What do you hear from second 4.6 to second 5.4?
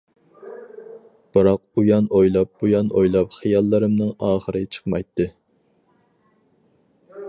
چىقمايتتى.